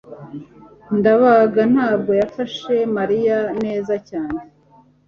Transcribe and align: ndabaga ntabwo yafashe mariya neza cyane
ndabaga 0.97 1.61
ntabwo 1.73 2.11
yafashe 2.21 2.75
mariya 2.95 3.37
neza 3.63 3.93
cyane 4.09 4.39